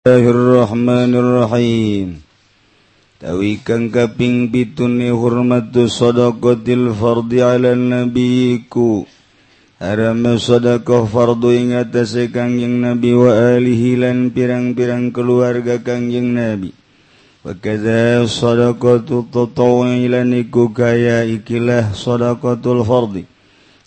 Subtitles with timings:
[0.00, 2.24] Bismillahirrahmanirrahim.
[3.20, 9.04] Tawi kang kaping pitune hurmatu sadaqatil fardi ala nabiyiku.
[9.76, 16.72] Haram sadaqah fardu ing atase kangjeng nabi wa alihi lan pirang-pirang keluarga kangjeng nabi.
[17.44, 23.28] Wa kadza sadaqatu tatawwi lan iku kaya ikilah sadaqatul fardi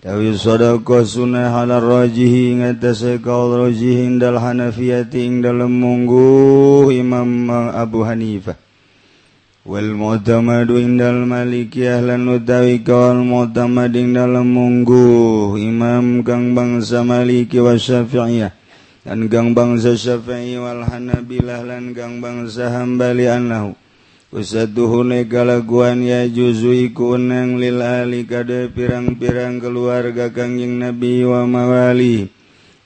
[0.04, 8.04] Tawi sodako sunnah ala rajihi ngatasi kaul rajihi indal hanafiyati ing dalam munggu Imam Abu
[8.04, 8.60] Hanifah.
[9.64, 17.64] Wal mu'tamadu indal malikiyah lan utawi kaul mu'tamad ing dalam munggu Imam kang bangsa maliki
[17.64, 18.52] wa syafi'iyah.
[19.08, 23.72] Dan gang bangsa syafi'i wal hanabilah lan gang bangsa hambali anlahu.
[24.34, 32.34] Usaduhunegalaguan ya juzui kunang lil ali kada pirang-pirang keluarga kangjing Nabi wa mawali.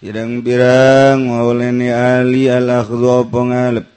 [0.03, 3.87] Pirang-pirang maulani ali al-akhdhu pengalep.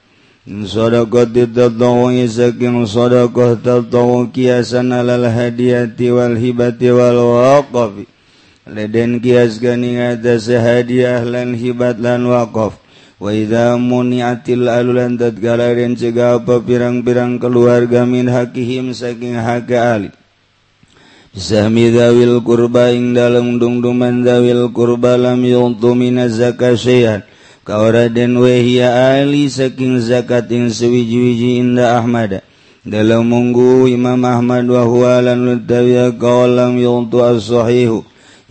[0.47, 8.07] Sadaqah titatawangi saking sadaqah tatawu kiasan alal hadiyati wal hibati wal waqafi.
[8.63, 12.80] Leden kias gani ngatasi hadiah lan hibat lan waqaf.
[13.21, 20.09] Wa muniatil alulan tatgalarin cega apa pirang-pirang keluarga min hakihim saking haka ali.
[21.37, 27.21] Sahmi dawil kurba ing dalam dungduman dawil kurba lam yuntu minaz zakat syai'an.
[27.61, 28.89] Kauraden wehia
[29.21, 32.41] ali saking zakat ing sewiji-wiji inda Ahmad.
[32.81, 38.01] Dalam munggu Imam Ahmad wa huwa lan lutawiya kawalam yuntu as-sahihu.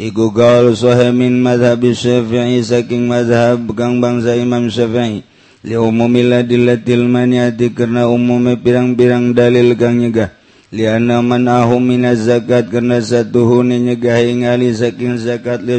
[0.00, 5.20] Iku gaul sohemin madhab syafi'i saking madhab kang bangsa imam syafi'i.
[5.60, 10.32] Li umumil adillatil maniati karena umumnya pirang-pirang dalil kang nyegah.
[10.72, 15.76] Li anna man ahum minaz zakat karena satuhuni nyegah ingali saking zakat li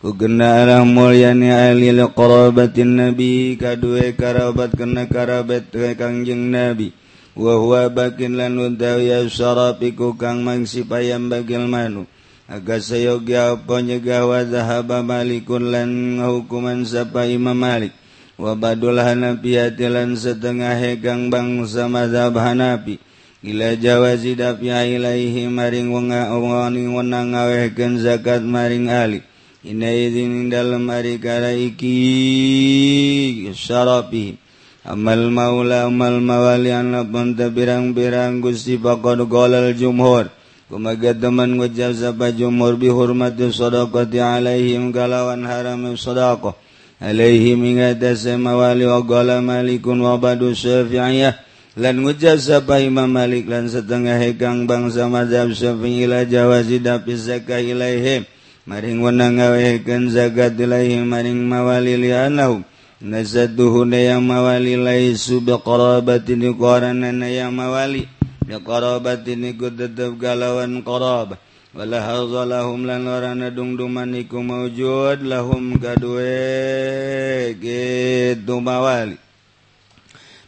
[0.00, 5.68] Ku kena alah mulyani ali li qarabatin nabi Kadue karabat kena karabat
[6.00, 6.96] kang jeng nabi.
[7.36, 12.08] Wa huwa bakin lan utawi syarapiku kang mangsipayam bagil manu
[12.44, 17.96] Agayogya ponyegawa zahaba Malikun lan hukuman sapa Imam Malik.
[18.36, 23.00] Wa badul hanafi Hanafiatilan setengah hegang bangsa mazhab Hanafi.
[23.44, 29.20] Ila jawazi dafya ilaihi maring wenga wani wenang ngawehkeun zakat maring ali
[29.64, 31.92] Ina izin dalam hari kala iki
[33.52, 34.40] syarafi
[34.84, 40.28] Amal maula amal mawali anapun tebirang-birang gusti pakod golal jumhur.
[40.64, 46.56] Kumagaman wajabza bajumur bihurmati sadaqati alaihim galawan haram sadaqah.
[47.04, 51.36] Alaihim ingada mawali wa gala malikun wa badu syafi'iyah.
[51.76, 58.24] Lan wajabza imam malik lan setengah hekang bangsa mazhab syafi'i ila jawazi dapis zakah ilaihim.
[58.64, 62.64] Maring wenang ngawehekeun zakat ilaihim maring mawali lianahum.
[63.04, 68.08] Nasaduhuna yang mawali laisu biqarabatin qaranana yang mawali.
[68.48, 71.40] Qarabat ini tetep galawan qarab
[71.72, 79.16] wala hadza lahum lan warana dungduman iku maujud lahum kadue gitu mawali.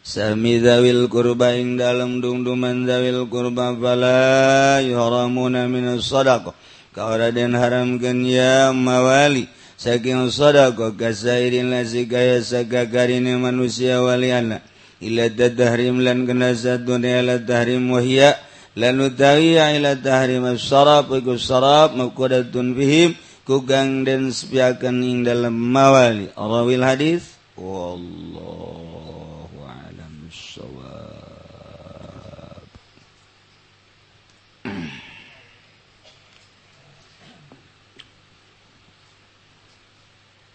[0.07, 6.55] Sami zawil kurba ing dalam dungduman zawil kurba fala yuhramuna min sadaqah.
[6.95, 9.51] Kauraden haramkan ya mawali.
[9.75, 14.63] Saking sadaqah kasairin lasi kaya sagagarini manusia waliana
[15.03, 18.35] إلى التحريم لن كنسى الدنيا إلى التحريم وهي
[18.77, 23.11] لن utawi إلى التحريم الشراب وكو الشراب مقودة بهم
[23.47, 26.27] kugang dan sepiakan ing dalam mawali.
[26.35, 27.39] Rawil hadis?
[27.55, 28.86] Wallah.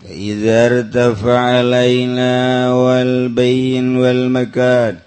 [0.10, 2.34] إذا ارتفع علينا
[2.74, 5.07] والبين والمكان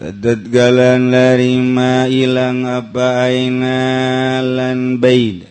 [0.00, 5.44] dadgalan larima ilang apa aina lan baid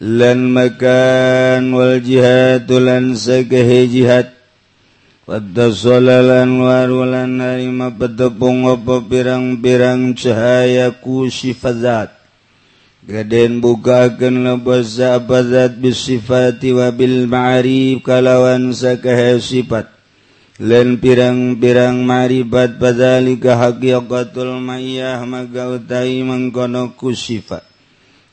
[0.00, 4.32] lan makan wal jihad lan sagahe jihad.
[5.28, 12.16] Wadasolalan warulan narima petepung apa pirang-pirang cahaya ku sifat
[13.04, 19.97] Gaden bukakan lebas apa zat bisifati wabil ma'arif kalawan sakahe sifat.
[20.58, 27.62] Len pirang-pirang maribat padalika haqiqatul mayyah maga utai mengkono ku sifat.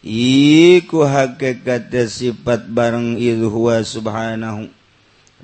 [0.02, 4.74] Iku hakikat sifat bareng ilhuwa subhanahu.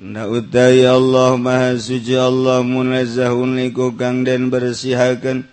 [0.02, 5.46] Na utai Allah maha suci Allah munazzahun liku kang dan bersihakan.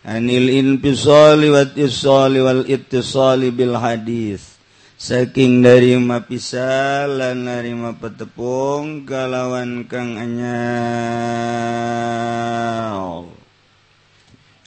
[0.00, 4.59] Anil inpisali wat isali wal ittisali bil hadis.
[5.00, 10.60] saking darima pisalan narima petepung kalawan kang anyar.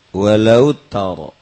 [0.09, 1.37] Walau taro.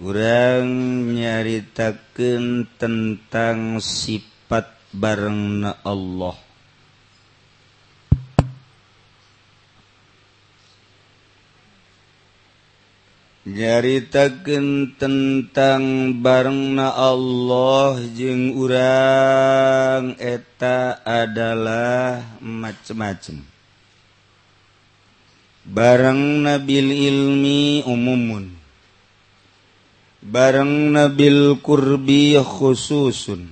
[0.00, 0.68] Urang
[1.12, 6.49] nyaritakeun tentang sifat barengna Allah.
[13.48, 23.40] nyaritaken tentang barengna Allah jeung urang eta adalah macem-macem.
[25.64, 28.52] Bareng nabil ilmi umumun.
[30.20, 33.48] Bareng nabil kurbi khususun.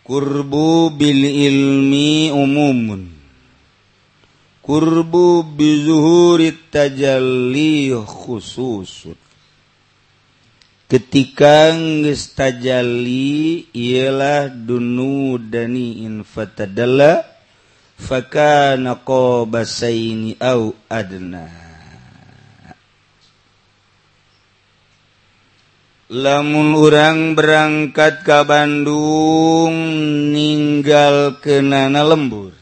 [0.00, 3.19] Kurbu bil ilmi umumun.
[4.60, 9.16] Kurbu bizuhuri tajalli khususun.
[10.90, 11.70] Ketika
[12.02, 17.22] geus tajalli ialah dunu dani in fatadalla
[17.94, 21.46] fakana qabasaini au adna.
[26.10, 32.59] Lamun orang berangkat ke Bandung meninggal ke nana lembur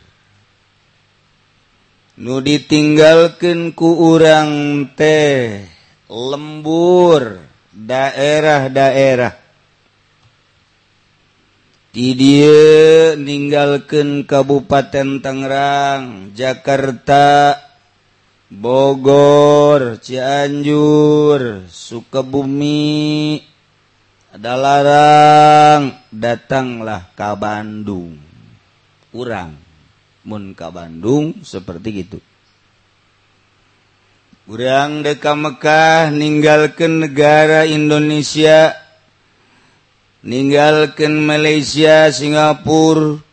[2.19, 5.63] nu ditinggalkan ku urang teh
[6.11, 7.39] lembur
[7.71, 9.49] daerah-daerah
[11.89, 17.59] Tidie ninggalkan Kabupaten Tangerang, Jakarta,
[18.53, 23.41] Bogor, Cianjur, Sukabumi,
[24.31, 28.15] Dalarang, datanglah ke Bandung.
[29.11, 29.68] Urang.
[30.29, 32.21] Kurang ka Bandung seperti gitu.
[34.45, 38.77] Kurang deka Mekkah meninggalkan negara Indonesia
[40.21, 43.25] meninggalkan Malaysia Singapura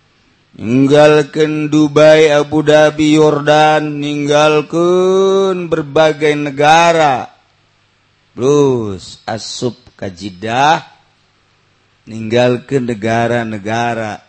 [0.55, 7.27] meninggalkan Dubai Abu Dhabi Yordan meninggalkan berbagai negara.
[8.35, 10.83] Terus asup kajidah
[12.07, 14.24] meninggalkan negara-negara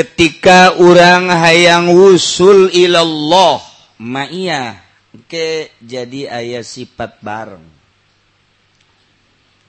[0.00, 3.60] ketika orang hayang wusul ilallah
[4.00, 4.80] ma'iyah
[5.28, 7.60] ke jadi ayah sifat bareng.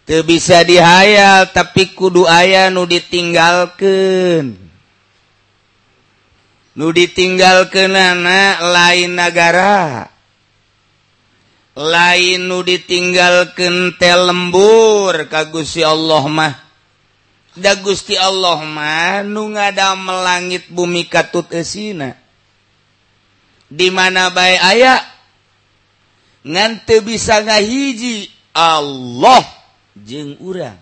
[0.08, 4.56] Te bisa dihayal tapi kudu ayah nu ditinggalkan
[6.72, 10.08] nu ditinggalkan anak lain negara
[11.76, 16.71] lain nu ditinggalkan telembur kagusi Allah mah.
[17.56, 22.16] da Gusti Allah manu ngada melangit bumi katut esina.
[23.72, 24.96] Dimana baik aya?
[26.44, 29.44] Ngante bisa ngahiji Allah
[29.96, 30.80] jeng urang.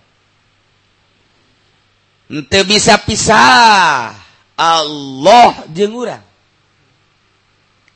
[2.29, 4.13] Ente bisa pisah
[4.57, 6.23] Allah jeng urang.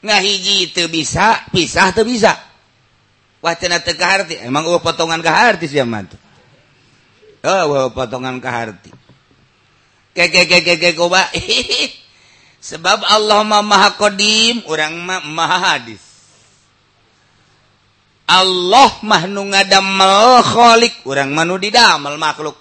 [0.04, 2.36] Ngahiji teu bisa pisah teu bisa.
[3.40, 4.44] Wacana teu kaharti.
[4.44, 6.23] Emang eueuh potongan kaharti sia mantu
[7.44, 9.04] oh, potongan kehati
[12.64, 16.00] sebab Allah ma maha kodim orang ma maha hadis.
[18.24, 22.56] Allah mah nu ngadamel kholik orang manu didamel makhluk.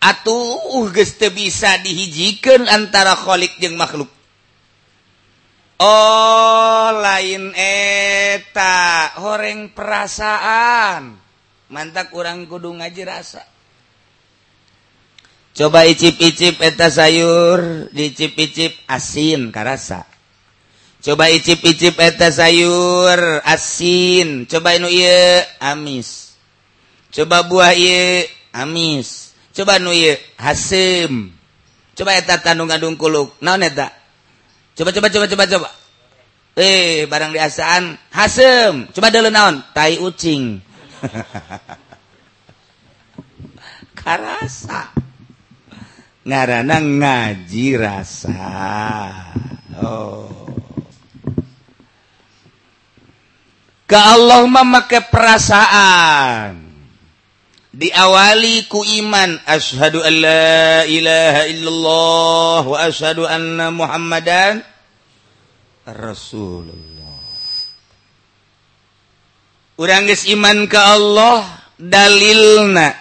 [0.00, 4.08] Atuh geus teu bisa dihijikan antara kholik jeung makhluk.
[5.80, 11.29] Oh lain eta horeng perasaan.
[11.70, 13.46] mantap kurang kudu ngaji rasa
[15.54, 20.06] coba icip-icip eta sayur dicip-icip asin karasa.
[21.00, 26.36] Coba icip-icip eta sayur asin coba nu ieu amis.
[27.12, 29.36] Coba buah ieu amis.
[29.52, 31.40] Coba nu ieu hasim
[32.00, 33.92] coba eta tandung-andung kuluk naon eta?
[34.72, 35.70] Coba coba coba coba coba.
[36.56, 38.88] Eh barang diasaan hasem.
[38.96, 39.60] Coba dulu naon?
[39.76, 40.69] Tai ucing.
[44.00, 44.92] Karasa
[46.24, 48.48] ngarana ngaji rasa.
[49.80, 50.28] Oh.
[53.90, 56.70] Ke Allah memakai perasaan.
[57.74, 59.40] Diawali ku iman.
[59.48, 64.62] Asyhadu an la ilaha illallah wa asyhadu anna muhammadan
[65.90, 66.99] rasulullah
[69.80, 71.40] Urangis iman ke Allah
[71.80, 72.92] dalilna.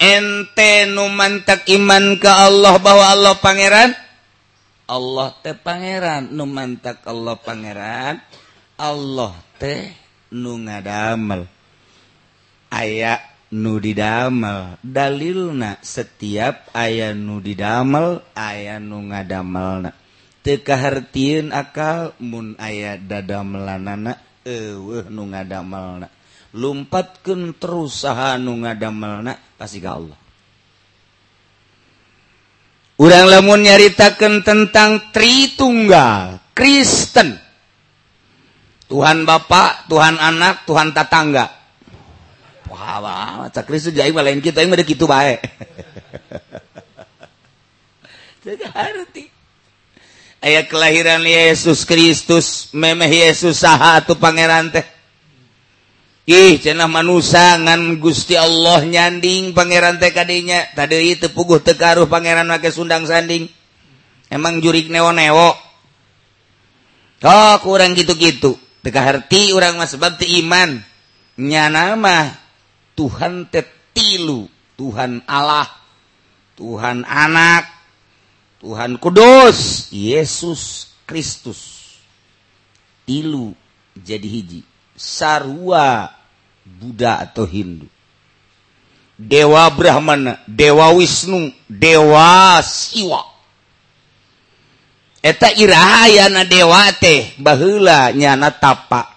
[0.00, 3.92] Ente nu mantak iman ke Allah bahwa Allah pangeran?
[4.88, 6.32] Allah teh pangeran.
[6.32, 8.24] Nu mantak Allah pangeran
[8.80, 9.92] Allah teh
[10.32, 11.44] nu ngadamel.
[12.72, 13.20] Aya
[13.52, 14.80] nu didamel.
[14.80, 19.92] Dalilna setiap aya nu didamel aya nu ngadamelna.
[20.40, 26.13] Teu kahartieun akal mun aya dadamelanna eueuh nu ngadamel
[26.54, 30.18] lumpatkan terus sahanu ngadamelna pasti ka Allah
[32.94, 37.42] Urang lamun nyaritakan tentang Tritunggal Kristen
[38.94, 41.50] Tuhan Bapak, Tuhan Anak, Tuhan Tatangga.
[42.70, 45.42] Wah, wah, cak Kristus jadi lain kita yang ada gitu baik.
[48.46, 49.26] Tidak arti.
[50.38, 54.84] Ayat kelahiran Yesus Kristus, memeh Yesus saha atau pangeran teh.
[56.24, 60.64] Ih, cenah manusia ngan Gusti Allah nyanding pangeran teh kadinya.
[60.72, 63.44] Tadi itu puguh tekaruh pangeran make sundang sanding.
[64.32, 65.52] Emang jurik newo-newo.
[67.24, 68.56] Oh, kurang gitu-gitu.
[68.80, 70.80] Teka harti orang mas sebab iman.
[71.36, 72.44] Nyana mah
[72.94, 74.46] Tuhan tetilu
[74.78, 75.66] Tuhan Allah
[76.54, 77.66] Tuhan anak
[78.62, 81.60] Tuhan Kudus Yesus Kristus
[83.02, 83.52] tilu
[83.98, 84.62] jadi hiji
[84.96, 86.10] sarua
[86.64, 87.86] Buddha atau Hindu.
[89.14, 93.34] Dewa Brahmana Dewa Wisnu Dewa Siwa.
[95.24, 99.08] Eta irahayana dewa teh baheula nyana tapa.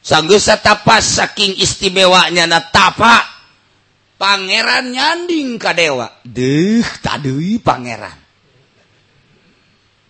[0.00, 3.20] Sanggeus tapa saking istimewanya na tapa
[4.16, 6.08] pangeran nyanding ka dewa.
[6.24, 8.16] Deuh tadi pangeran.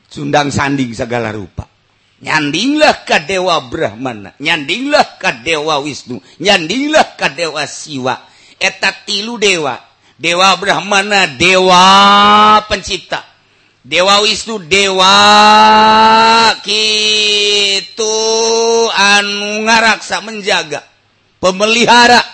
[0.07, 1.67] Sundang sanding segala rupa.
[2.23, 8.17] nyandinglah ka dewa Brahmana nyandinglah ka dewa Wisnu nyandinglah ka dewa Siwa.
[8.57, 9.77] Eta tilu dewa.
[10.17, 13.21] Dewa Brahmana dewa pencipta.
[13.85, 15.13] Dewa Wisnu dewa
[16.65, 18.17] kitu
[18.97, 20.81] anu ngaraksa menjaga
[21.37, 22.25] pemelihara.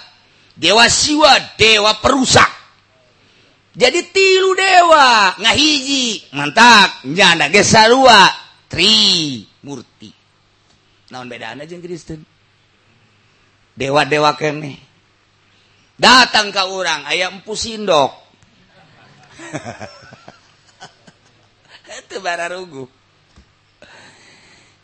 [0.54, 2.50] Dewa Siwa dewa perusak.
[3.74, 6.30] Jadi tilu dewa ngahiji.
[6.38, 7.02] Mantap.
[7.02, 8.30] Nyanda gesa dua
[8.70, 9.42] tri.
[9.62, 10.12] murti.
[11.10, 12.24] Naon bedana jeung Kristen?
[13.72, 14.76] Dewa-dewa kene.
[15.96, 18.12] Datang ke orang ayam sindok.
[21.92, 22.88] Itu bararugu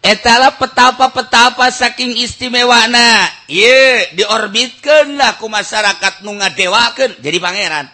[0.08, 7.20] etala petapa-petapa saking istimewana ye diorbitkan lah ku masyarakat nu ngadewakeun.
[7.20, 7.86] Jadi pangeran.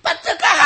[0.00, 0.58] Patekah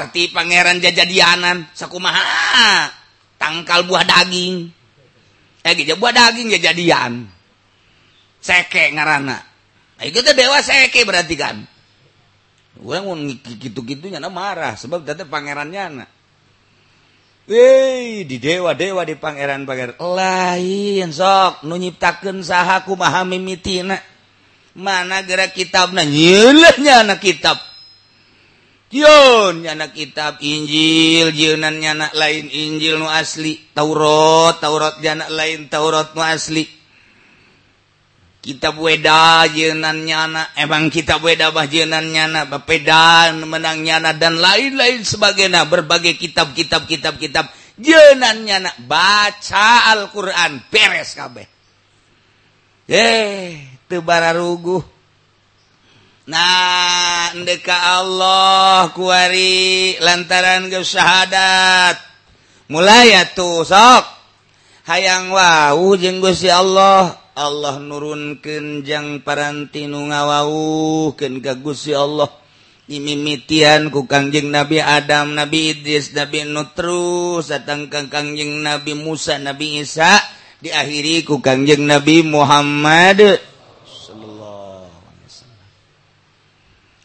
[0.00, 2.99] arti pangeran jajadianan sakumaha?
[3.40, 4.68] tangkal buah daging.
[5.64, 7.24] Eh gitu buah daging ya jadian.
[8.44, 9.40] Seke ngarana.
[9.96, 11.56] Nah, itu dewa seke berarti kan.
[12.80, 13.16] Orang mau
[13.60, 16.08] gitu-gitunya nah marah sebab tante pangerannya anak
[17.50, 19.98] Wih, di dewa dewa di pangeran pangeran.
[19.98, 23.98] Lain sok nu nyiptakeun saha kumaha mimitina
[24.78, 27.58] mana gerak kitabna nyeuleutnya anak kitab.
[28.90, 33.54] Yun nyana kitab Injil Jiunan nyana lain Injil nu asli.
[33.70, 36.66] Taurat Taurat nyana lain Taurat nu asli.
[38.40, 45.04] Kitab Weda jiunan nyana Emang kitab Weda bah jiunan nyana bapeda menang nyana Dan lain-lain
[45.04, 47.46] sebagainya Berbagai kitab kitab kitab kitab.
[47.78, 51.46] Jiunan nyana Baca Al-Quran Beres kabeh.
[52.90, 54.99] Eh Tebara ruguh.
[56.28, 61.96] Nah deka Allah kuari lantaran kesahadat
[62.68, 64.04] mulai ya tuh sok.
[64.90, 67.14] Hayang wau jenggus Allah.
[67.14, 72.28] Allah Allah nurunkenjang parantinu ngawauh ken gagus ya Allah.
[72.90, 80.20] Imimitian ku Kangjeng Nabi Adam Nabi Idris Nabi Nutru satangkang Kangjeng Nabi Musa Nabi Isa.
[80.60, 83.40] Diakhiri ku Kangjeng Nabi Muhammad.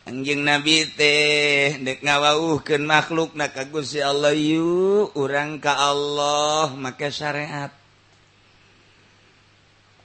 [0.06, 7.74] Anjing nabi teh dek ngawauhkeun makhlukna ka Gusti Allah yu urang ka Allah make syariat.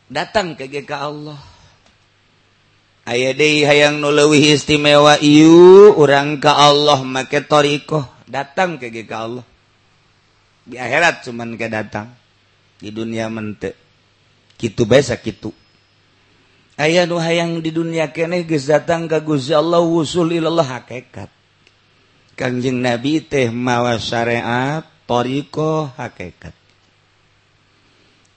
[0.08, 1.36] Datang ke ka Allah.
[3.04, 9.16] Aya deui hayang nu leuwih istimewa ieu urang ka Allah make tariqah datang ke ka
[9.28, 9.44] Allah.
[10.64, 12.08] Di akhirat cuman ke datang.
[12.80, 13.76] Di dunia mente.
[14.56, 15.52] Kitu bae sakitu.
[16.80, 21.28] aya nu hayang di dunia keneh geus datang ka Gusti Allah wusul ilallah hakikat
[22.40, 26.56] Kanjeng Nabi teh mawa syariat toriko hakikat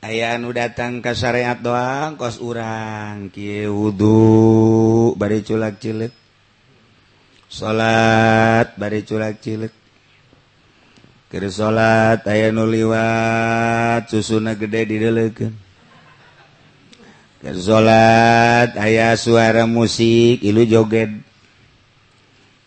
[0.03, 6.11] aya anu datang ka syariat doang kos urang kieu wudu bari culak cilik
[7.47, 9.71] salat bari culak cilik
[11.31, 15.62] keur salat aya nu liwat susuna gede dideleukeun
[17.51, 21.11] salat aya suara musik ilu joget.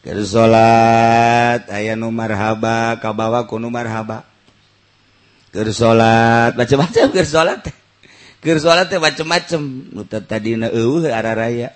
[0.06, 4.22] Salat aya numarhaba kabawa ku numarhaba
[5.72, 7.60] salat macam-macam salat
[8.60, 9.60] salat macam-macam
[10.28, 10.54] tadi
[11.10, 11.72] raya.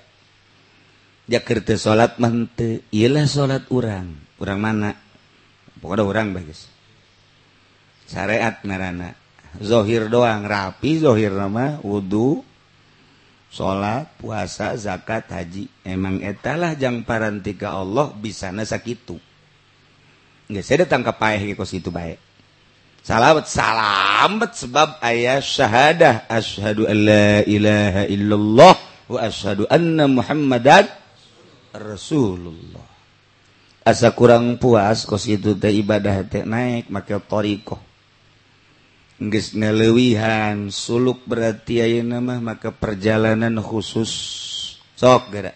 [1.31, 4.19] Jakarta salat mente ialah salat urang.
[4.37, 4.93] Kurang mana?
[5.81, 6.69] Pokoknya orang bagus
[8.11, 9.15] syariat narana
[9.63, 12.43] zohir doang rapi zohir nama wudhu
[13.51, 15.67] salat puasa zakat haji.
[15.83, 19.19] Emang etalah jangan parantika Allah bisana sakitu.
[20.51, 22.31] Nggak saya datang ke paeh kos itu baik
[23.01, 26.31] salawat salamet sebab ayat syahadah.
[26.31, 28.75] Asyhadu alla ilaha illallah
[29.11, 30.87] wa asyhadu anna muhammadan
[31.75, 32.87] rasulullah.
[33.81, 37.90] Asa kurang puas kos itu teh ibadah teh naik make torikoh
[39.21, 44.11] geus nelewihan suluk berarti ayeuna mah maka perjalanan khusus.
[44.97, 45.53] Sok gara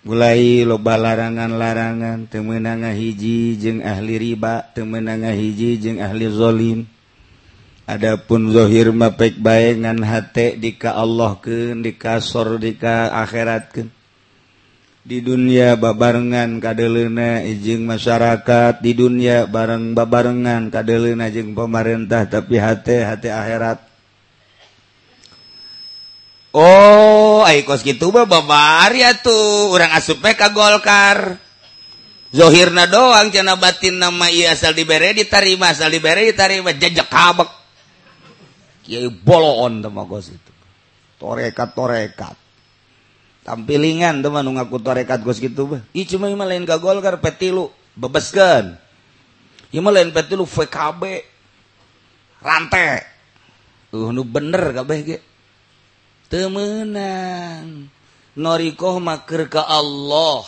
[0.00, 6.88] mulai loba larangan-larangan temenanga hiji jeung ahli riba temenanga hiji jeung ahli zolim.
[7.84, 13.82] Adapun zohir mapek bayangan hate dika Allah ke dikasor dika akhirat ke
[15.00, 23.00] di dunia babarengan kadelena ijing masyarakat di dunia bareng babarengan kadelena jeung pemerintah tapi hati
[23.00, 23.78] hati akhirat.
[26.50, 29.70] Oh kos gitu ya tuh.
[29.70, 31.38] Orang asupe ka Golkar.
[32.30, 36.70] Zohirna doang cena batin nama iya asal dibere ditarima asal dibere ditarima.
[36.74, 37.50] Jajak kabek.
[38.86, 40.52] Kiai boloon sama kos itu.
[41.18, 42.39] Torekat torekat.
[43.50, 48.78] tampilingan teman ngaku torekat Gus gitu bah i cuma ima lain ka Golkar petilu bebeskan
[49.74, 51.02] ima lain petilu VKB
[52.38, 53.10] rantai
[53.90, 55.18] uh nu bener kabeh ge.
[56.30, 57.90] Temenang
[58.38, 60.46] norikoh maker ka Allah.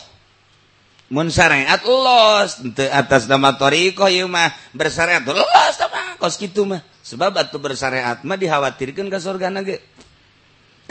[1.13, 2.63] Mun syariat los.
[2.73, 6.81] Teu atas nama torikoh ieu mah bersyariat los mah kos kitu mah.
[7.03, 9.83] Sebab atuh bersyariat mah dikhawatirkeun ka surga ge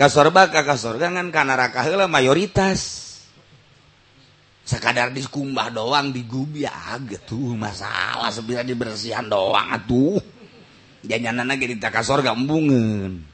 [0.01, 3.13] ka surga ka ka surga ngan ka neraka heula mayoritas
[4.65, 10.17] sekadar dikumbah doang digubiah gitu masalah sebenarnya dibersihan doang atuh
[11.05, 13.29] jangan ge di ka surga embungeun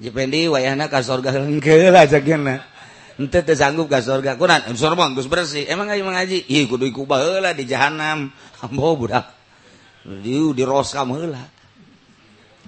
[0.00, 2.64] Jipendi wayahna ka surga hengkeul aja kena.
[3.20, 4.40] Ente teu sanggup ka surga.
[4.40, 4.72] Kunaon?
[4.72, 5.68] Geus bersih.
[5.68, 6.38] Emang ngaji ngaji?
[6.48, 8.32] Ih kudu ikubah heula di jahanam.
[8.64, 9.28] Ambo budak.
[10.00, 11.59] Di di roskam heula.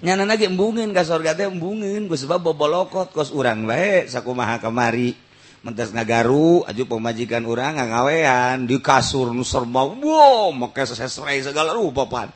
[0.03, 5.15] nyana lagi embungin ke surga teh embungin gue sebab bobolokot kos urang bae sakumaha kemari
[5.63, 12.11] mentes ngagaru aju pemajikan urang ngawean di kasur nu serba wow make hairspray segala rupa
[12.11, 12.35] pan.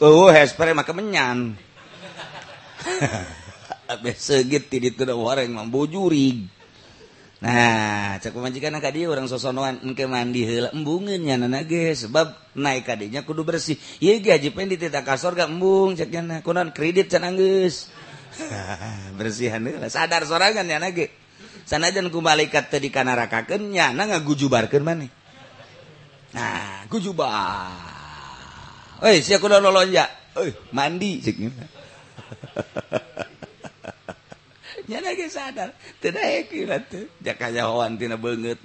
[0.00, 1.52] Oh hespre make menyan.
[3.92, 6.48] Abis segit tidak wareng mambo jurig
[7.38, 13.78] Nah dia orang sosonoan engke mandi heula embungeunnya nana ge sebab naik kanya kudu bersih.
[14.02, 17.94] Ieu ge haji pen ditita kasor gak embung cek nya kunaon kredit canangges
[19.18, 21.14] bersihan heula sadar sorangan nya nage.
[21.62, 25.10] Sanajan ku malaikat tadi dikanarakakeun nya na ngagujubarkeun maneh
[26.34, 27.70] nah gujubar.
[28.98, 30.10] Euy sia kudu lolonja.
[30.34, 31.54] Euy mandi ceknya
[35.28, 38.64] sadar tidakwantina banget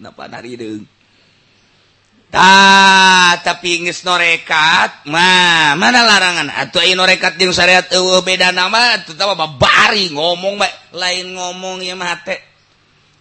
[2.34, 6.50] Ta, tapi Inggris norekat Ma, mana larangan?
[6.50, 11.94] Ah, Atau norekat yang syariat uh, beda nama terutama bari ngomong baik lain ngomong ya
[11.94, 12.54] mate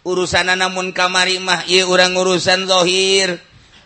[0.03, 3.38] urusan namun kamari mah ya orang urusan zohir.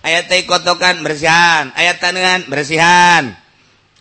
[0.07, 1.74] Ayat kotokan bersihan.
[1.74, 3.35] Ayat tangan bersihan.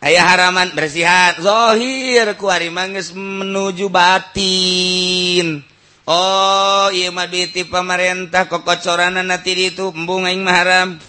[0.03, 5.63] Ayah haraman bersihatzahir kuari mangis menuju batin.
[6.05, 11.01] Oh iya maditi pemerintah kokocoranan nanti itu embungaing maharam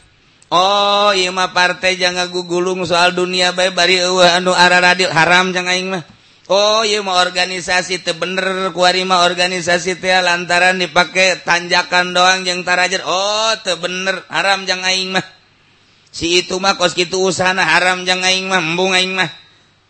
[0.47, 5.75] Oh iya mah partai jangan gugulung soal dunia baik bari anu arah radil haram jangan
[5.75, 6.07] aing mah.
[6.47, 12.63] Oh iya mah organisasi teu bener kuari mah organisasi teh lantaran dipakai tanjakan doang yang
[12.63, 13.03] tarajer.
[13.03, 15.36] Oh teu bener haram jangan aing mah
[16.17, 19.29] si itu mah kos gitu usahana haram jangan aing mah embung aing mah.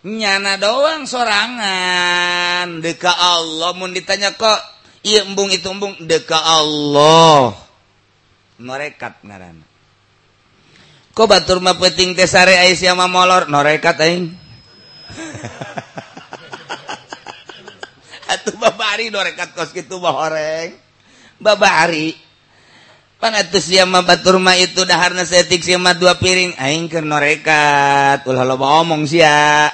[0.03, 2.83] Nyana doang sorangan.
[2.83, 4.59] Deka Allah mun ditanya kok
[5.07, 7.55] iya embung itu embung deka Allah.
[8.59, 9.63] Norekat ngaran.
[11.15, 14.27] Kok batur mah peting teh sare Aisyah mah molor norekat aing.
[18.35, 20.87] Atuh babari norekat kos gitu bahoreng
[21.41, 22.26] babari.
[23.27, 23.67] pangatus
[24.07, 26.55] batur mah itu daharna setik siama dua piring.
[26.63, 28.23] Aing keur norekat.
[28.31, 29.67] Ulah loba omong sia.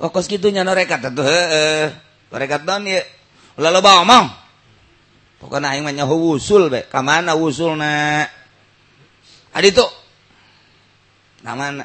[0.00, 1.92] Kokos kitu nya norekat atuh heeh.
[2.32, 3.04] Norekat naon ye
[3.60, 4.26] ulah loba omong.
[5.44, 6.88] Pokona aing mah nyaho wusul be.
[6.88, 8.24] Ka mana usulna
[9.52, 9.84] adi tu
[11.44, 11.84] na mana?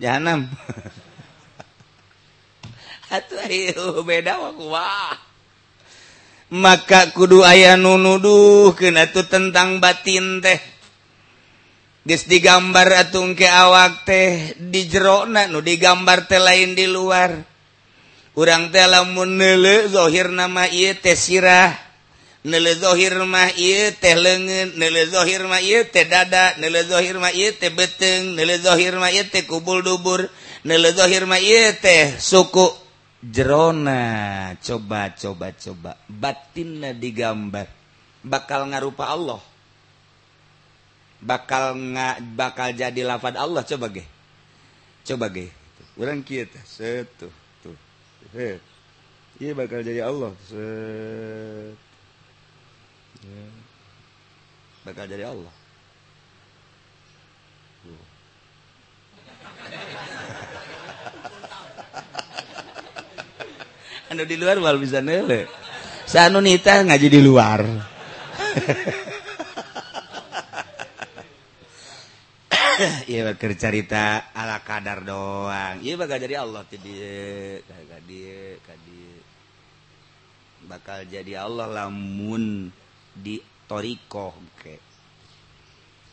[0.00, 0.48] Jahanam.
[3.14, 5.23] Atuh beda waku wah.
[6.52, 10.60] maka kudu aya nunuduh kena tuh tentang batin teh.
[12.04, 17.32] Dis digambar atung ke awak teh di jerona nu digambar teh lain di luar.
[18.36, 21.72] Urang teh lamun nele zohir nama iya teh sirah.
[22.44, 27.32] Nele zohir mah iya teh lengan nele zohir mah iya teh dada nele zohir mah
[27.32, 30.28] iya teh beteng nele zohir mah iya teh kubul dubur
[30.60, 32.83] nele zohir mah iya teh suku.
[33.30, 34.00] Jerona.
[34.60, 37.68] Coba-coba-coba batinna digambar.
[38.24, 39.40] Bakal ngarupa Allah.
[41.24, 43.64] Bakal nga bakal jadi lafad Allah.
[43.64, 44.04] Coba ge.
[45.04, 45.48] Coba ge.
[45.94, 47.30] Kurang kita setu
[47.62, 47.78] tuh
[49.38, 51.78] iya bakal jadi Allah set.
[54.82, 55.54] Bakal jadi Allah
[64.12, 65.48] anu di luar wal bisa nele
[66.04, 67.60] sanu nita ngaji di luar
[73.06, 75.78] Iya bakal cerita ala kadar doang.
[75.78, 77.62] Iya bakal jadi Allah ti dia,
[78.02, 79.14] dia, dia.
[80.66, 82.74] Bakal jadi Allah lamun
[83.14, 83.38] di
[83.70, 84.74] toriko ke.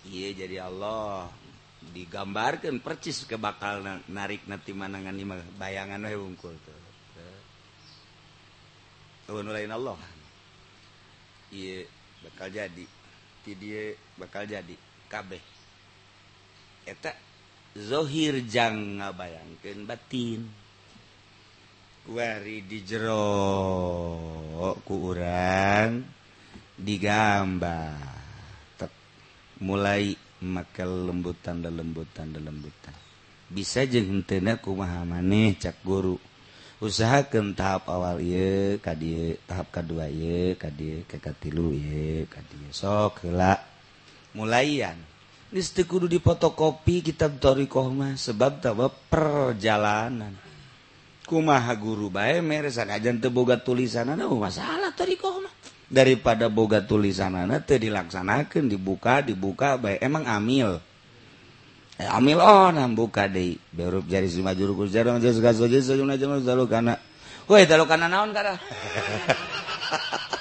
[0.05, 1.33] Iya jadi Allah
[1.81, 6.90] digambarkan percis ke bakal narik nanti manangan lima bayangan we wungkul tuh.
[9.31, 9.95] Lain Allah.
[11.55, 11.87] Iye,
[12.23, 12.85] bakal jadi.
[13.41, 13.51] Ti
[14.19, 14.75] bakal jadi.
[15.07, 15.43] Kabeh.
[16.83, 17.15] Eta
[17.75, 20.41] zohir jang ngabayangkeun batin.
[22.01, 23.29] Wari di jero
[24.81, 26.01] ku urang
[26.75, 28.09] digambar.
[29.61, 32.97] Mulai maka lembutan da lembutan da lembutan.
[33.45, 36.17] Bisa jeung henteu kumaha maneh cak guru.
[36.81, 38.97] usahakan tahap awal ye ka
[39.45, 42.41] tahap kedua ye ka kekatilu ye ka
[42.73, 43.61] sok helak
[44.33, 44.97] mulaian.
[45.51, 50.33] Niste kudu dipotokopi kitab thoriqoh mah sebab tawa perjalanan.
[51.27, 55.53] Kumaha guru bae meresan ajan teu boga tulisanana oh, masalah thoriqoh mah.
[55.91, 60.79] Daripada boga tulisanana teu dilaksanakeun dibuka dibuka bae emang amil.
[62.09, 66.41] amil on buka deui berup jari lima juru kus jarang jas gas jas sajuna jamal
[66.41, 66.97] dalu kana
[67.45, 68.57] woi dalu kana naon kara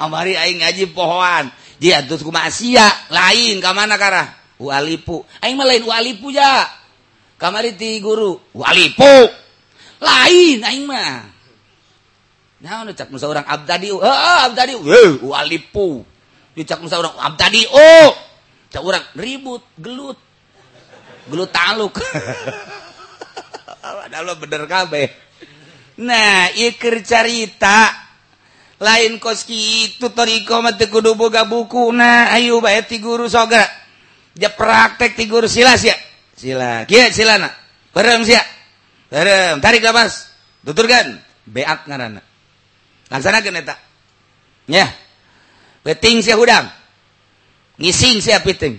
[0.00, 1.52] kamari aing ngaji pohoan.
[1.76, 5.20] Dia atuh ku masia lain ka mana kara walipu.
[5.44, 6.64] Aing mah lain walipu ja.
[7.36, 9.28] Kamari ti guru walipu.
[10.00, 11.28] Lain aing mah.
[12.64, 16.04] Naon cak musa orang abdadi heeh abdadi weh walipu.
[16.56, 18.08] Cak musa orang abdadi oh
[18.70, 20.16] tak orang ribut gelut.
[21.26, 21.98] Gelut taluk.
[23.84, 25.10] Allah bener kabeh.
[26.00, 27.92] Nah ikir carita.
[28.80, 31.92] Lain koski itu toriko mati kudu boga buku.
[31.92, 33.60] Nah ayo bae ti guru soga.
[34.32, 35.92] Dia praktek ti guru silas ya?
[36.32, 37.52] Sila kia silana?
[37.92, 38.40] Bareng sia?
[39.12, 39.60] Bareng.
[39.60, 40.32] Tarik lapas
[40.64, 41.20] tuturkan.
[41.44, 42.22] Beak ngarana.
[43.12, 43.76] Laksanakeun eta.
[44.70, 44.88] Ya
[45.84, 46.79] beting sia hudang.
[47.80, 48.76] Ngising siap piting.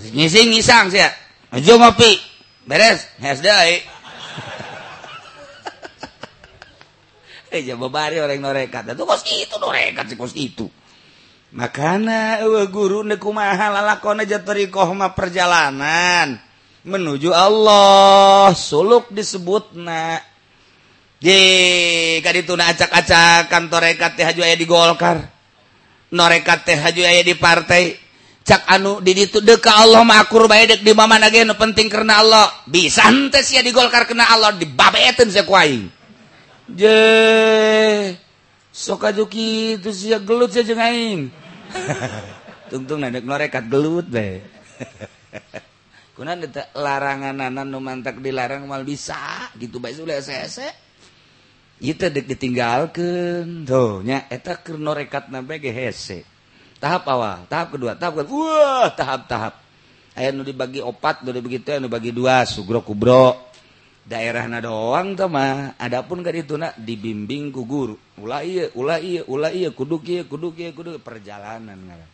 [0.00, 1.12] Ngising ngisang siap.
[1.50, 2.16] Maju ngopi.
[2.64, 3.10] Beres.
[3.18, 3.82] Has day
[7.54, 8.94] eh coba bari orang norekat.
[8.94, 10.70] Itu kos itu norekat si kos itu.
[11.50, 16.38] Makana uh, guru nekumaha lalakona jatarikoh ma perjalanan
[16.86, 18.54] menuju Allah.
[18.54, 20.22] Suluk disebut na
[21.18, 21.36] di
[22.22, 25.39] kaditu na acak-acak kantor rekat teh haju aya di Golkar
[26.10, 27.96] norekat teh haju aya di partai.
[28.40, 32.24] Cak anu di ditu deka Allah makur bae dek di mama nage nu penting karena
[32.24, 32.46] Allah.
[32.66, 34.66] Bisa henteu sia di golkar kena Allah di
[35.30, 36.00] sia ku aing.
[36.70, 36.98] je
[38.70, 41.20] sok aja kitu sia gelut sia jeung aing.
[42.70, 44.40] Tungtung nadek norekat gelut bae.
[46.16, 46.44] Kunaon
[46.76, 50.89] larangan anan nu mantak dilarang mal bisa gitu bae sudah sese
[51.80, 56.28] itu dek ditinggalkan tuhnya eta kerno rekat nabe GHC e.
[56.76, 59.54] tahap awal tahap kedua tahap kedua wah tahap tahap
[60.20, 63.48] aya nu dibagi opat nu begitu nu bagi dua sugro kubro.
[64.00, 67.94] Daerah na doang mah adapun gak itu nak dibimbing ku guru.
[68.18, 72.10] Ulah iya ulah iya ulah iya kudu iya kudu iya kudu perjalanan ngaran.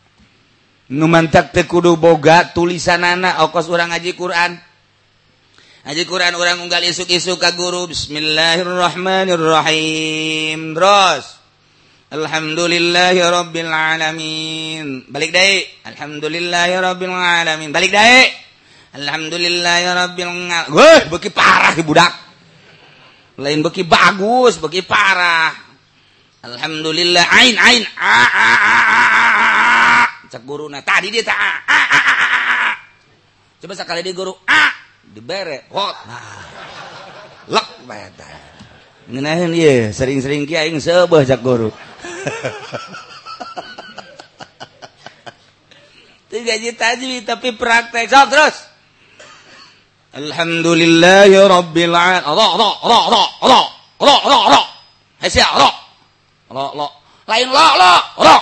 [0.93, 4.61] Nu mantak teh kudu boga tulisan anak okos orang ngaji Quran.
[5.87, 10.75] Haji Quran orang unggal isuk-isuk ka guru Bismillahirrahmanirrahim.
[10.75, 11.39] Terus
[12.11, 15.07] Alhamdulillahi Alamin.
[15.07, 15.63] Balik dai.
[15.87, 17.71] Alhamdulillahi Alamin.
[17.71, 18.27] Balik dai.
[18.99, 20.75] Alhamdulillahirabbil Alamin.
[20.75, 22.11] Wah, beki parah si budak.
[23.39, 25.55] Lain beki bagus, beki parah.
[26.43, 30.03] Alhamdulillah ain ain a a a a.
[30.35, 31.99] Cek guru nah tadi dia tak a a a.
[33.63, 35.95] Coba sekali di guru a dibere hot.
[36.07, 36.43] Nah
[37.47, 38.07] lek bae
[39.07, 41.71] ngenaheun ieu iya, sering-sering ki aing seubeuh cak guru.
[46.27, 48.11] Itu gaji tajwid tapi praktek.
[48.11, 48.67] Sok terus.
[50.11, 52.27] Alhamdulillah ya rabbil alamin.
[52.27, 53.63] Allah Allah Allah Allah Allah
[53.95, 54.63] Allah Allah Allah
[55.23, 55.71] Hesia Allah
[56.51, 56.89] Allah Allah
[57.31, 58.39] lain Allah Allah Allah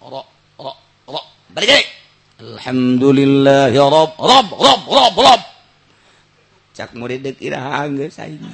[0.00, 0.24] Allah
[0.56, 0.74] Allah
[1.12, 2.01] Allah balik.
[2.42, 5.42] Alhamdulillah ya Rob Rob Rob Rob Rob.
[6.74, 8.42] Cak murid dek iraha geus aing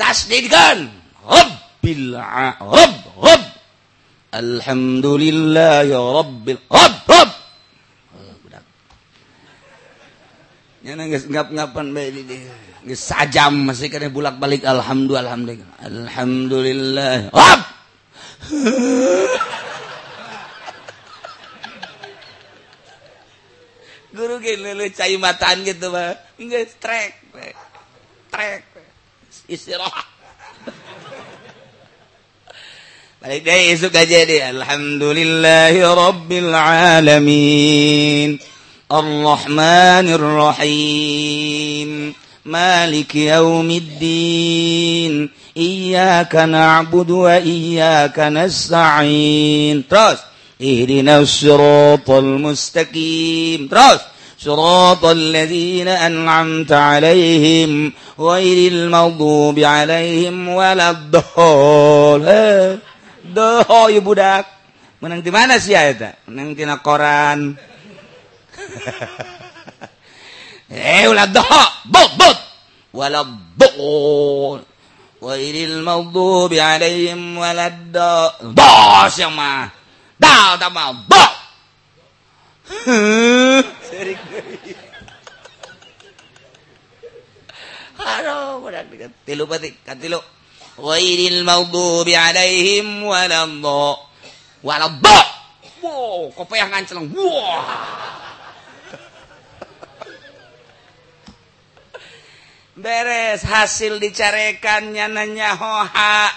[0.00, 0.92] tasdidkan.
[1.24, 2.12] Rabbil
[2.60, 3.42] Rob Rob.
[4.36, 6.94] Alhamdulillah ya Rabbil Rob.
[7.08, 7.30] Rob
[10.84, 12.20] Nyana geus ngap-ngapan bae di
[12.84, 14.60] geus sajam masih kana bulak-balik.
[14.60, 15.80] Alhamdulillah alhamdulillah.
[15.80, 17.75] Alhamdulillah Rob
[24.16, 27.12] guru gini cai mataan gitu mah enggak trek
[28.30, 28.62] trek
[29.50, 30.16] istirahat.
[33.26, 34.38] Balik deh isuk aja deh.
[34.54, 38.38] Alhamdulillahi rabbil alamin.
[38.86, 42.14] Arrahmanir rahim.
[42.46, 45.26] Malik yaumiddin.
[45.56, 49.88] إياك نعبد وإياك نستعين.
[49.88, 50.18] ترس
[50.62, 53.68] اهدنا الصراط المستقيم.
[53.68, 54.00] ترس
[54.38, 62.26] صراط الذين أنعمت عليهم غير المغضوب عليهم ولا الضال
[63.26, 64.46] doh ya budak
[65.02, 66.08] menang di mana sih ya itu?
[66.30, 67.38] Menang di koran.
[70.66, 71.46] Eh ulah doh
[71.86, 72.38] bot bot.
[72.90, 73.22] Wala
[75.26, 79.10] غير المغضوب عليهم ولا الضالين.
[79.18, 79.66] yang mah
[80.22, 81.32] dal da mah dal
[83.90, 84.74] seurik deui
[87.96, 90.20] Haro budak dekat tilu pati katilu
[90.78, 93.98] ghairil maghdubi alaihim waladhdall
[94.62, 95.26] waladhdall
[95.82, 98.25] wow kopiah nganceleng wah.
[102.76, 106.30] beres hasil dicarekan nyananyahoha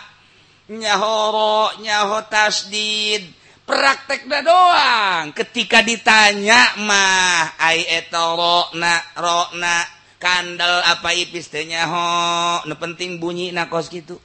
[0.71, 3.37] nyahoro nyaho tasdid.
[3.69, 5.29] Praktek na doang.
[5.37, 9.85] Ketika ditanya mah ai eto rokna rokna
[10.17, 12.65] kandel apa ipis teh nyaho?
[12.65, 14.17] Nu penting bunyi nakos gitu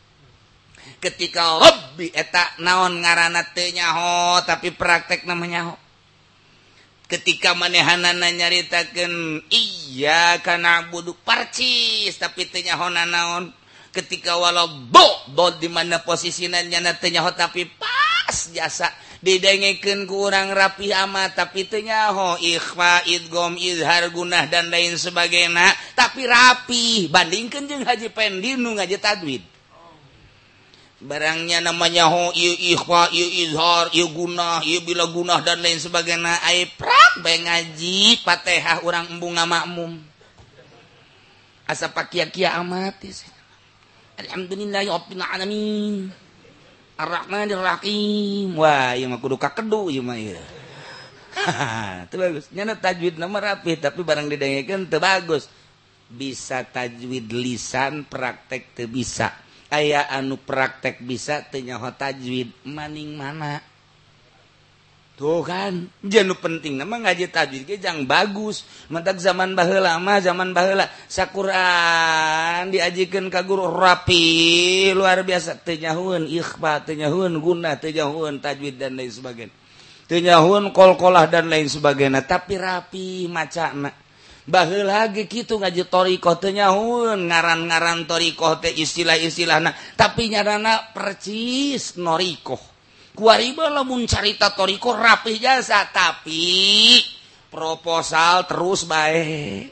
[1.04, 5.83] ketika rabbi eta naon ngaranna teh nyaho tapi praktek namanya nyaho.
[7.14, 12.74] ketika manehanana nyaritakan iya karena budhu parcis tapi tenya
[13.06, 13.54] naon?
[13.94, 18.90] Ketika walau bobbo dimana posisinya nyaho tapi pas jasa
[19.22, 25.70] didengeken kurang rapi ama tapi tenyaho Ikhfa idgom Izhar Gunah dan lain sebagainya.
[25.94, 29.53] Tapi rapi bandingkan jeung Haji Pendinu ngaji tadwid.
[31.04, 32.32] barangnya namanya ho
[34.80, 40.00] bila guna dan lain sebagai naiprak ngaji Fatehah orang embunga makmum
[41.68, 43.04] asa pakia-kia amat
[44.14, 46.08] Alhamdulillahirabbil alamin
[46.94, 48.54] Ar-Rahmanir Rahim.
[48.54, 50.38] Wah, ieu mah kudu kakedu ieu mah ieu.
[52.10, 52.46] Teu bagus.
[52.54, 55.50] Nyana tajwid nama rapi tapi barang didengekeun teu bagus.
[56.06, 59.34] Bisa tajwid lisan praktek teu bisa.
[59.74, 63.58] aya anu praktek bisa tenyaho tajwid maning mana?
[65.14, 68.66] Tuh kan jenu penting nama ngaji tajwid ge jang bagus.
[68.90, 75.62] Mentak zaman baheula mah zaman baheula sakuran diajikeun ka guru rapi luar biasa.
[75.62, 76.98] Teu ikhfa teu
[77.38, 77.94] guna teu
[78.42, 79.54] tajwid dan lain sebagainya.
[80.10, 80.18] Teu
[80.74, 84.03] kol-kolah dan lain sebagainya tapi rapi macana.
[84.44, 92.60] bahil lagi gitu ngaji thorikohnyahun ngaran-ngaran thorikoh istilah-istilah nah tapi nyarana percis norikoh.
[93.14, 96.98] Kuariba lamun carita thoriko rapih jasa tapi
[97.46, 99.70] proposal terus baik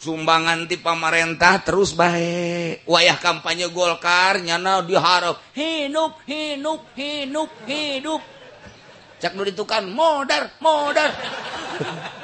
[0.00, 8.22] sumbangan di pamarentah terus baik wayah kampanye Golkar nyana diharap hidup hidup hidup hidup
[9.20, 11.12] cak nu ditukan modar modar.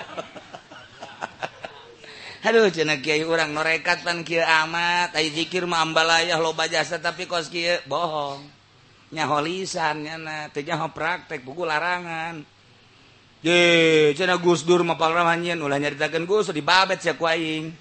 [2.40, 5.12] Aduh cena urang orang norekatan kieu amat.
[5.12, 8.40] Ai zikir mah ambalayah loba jasa tapi kos kieu bohong.
[9.12, 12.40] Nyaho lisannya teu nyaho praktek buku larangan.
[13.40, 17.72] Ye, cenah Gus Dur mapal ramanyian ulah nyaritakeun Gus di babet ku aing.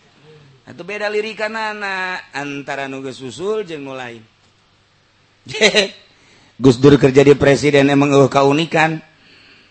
[0.68, 4.24] Atuh beda lirikan anak antara geus susul jeung nu lain.
[6.64, 9.00] Gus Dur kerja di presiden emang eueuh kaunikan.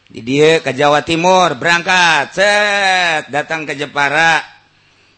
[0.09, 4.58] di dia ke Jawa Timur berangkat set datang ke Jepara.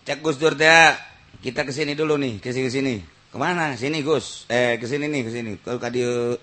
[0.05, 0.93] Cek Gus Dur teh
[1.41, 2.95] kita ke sini dulu nih ke sini ke sini
[3.31, 3.79] ke mana?
[3.79, 4.51] Sini Gus.
[4.51, 6.35] Eh ke sini nih ke sini kalau kadio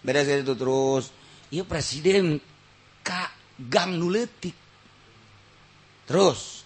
[0.00, 1.12] beda itu terus.
[1.52, 2.40] Iya presiden.
[3.04, 4.56] Kak gang nuletik.
[6.08, 6.64] Terus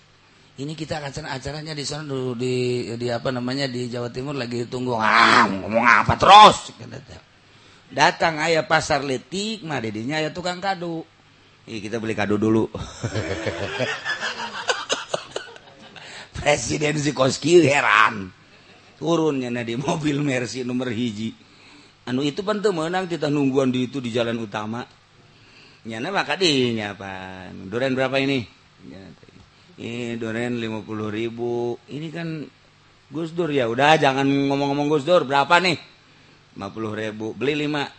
[0.57, 4.64] ini kita akan acaranya di sana dulu di di apa namanya di Jawa Timur lagi
[4.70, 4.94] tunggu.
[4.94, 6.70] Ah ngomong apa terus?
[7.90, 11.03] Datang ayah pasar letik mah dedinya ayah tukang kado.
[11.66, 12.70] Ih, kita beli kado dulu
[16.46, 18.30] presidensi koski heran.
[19.02, 21.35] Turunnya di mobil Mercy nomor hiji.
[22.06, 24.87] Anu itu penting menang kita nungguan di itu di jalan utama.
[25.82, 28.46] Nyana maka dinya apa duren berapa ini?
[29.74, 31.74] Ini duren lima puluh ribu.
[31.90, 32.46] Ini kan
[33.11, 35.26] Gus Dur ya udah jangan ngomong-ngomong Gus Dur.
[35.26, 35.74] Berapa nih?
[36.54, 37.35] lima puluh ribu.
[37.35, 37.90] Beli lima.